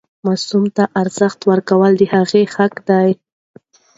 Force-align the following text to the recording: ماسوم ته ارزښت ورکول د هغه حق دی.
ماسوم 0.25 0.65
ته 0.75 0.83
ارزښت 1.01 1.39
ورکول 1.51 1.91
د 1.99 2.03
هغه 2.13 2.41
حق 2.55 2.73
دی. 2.89 3.09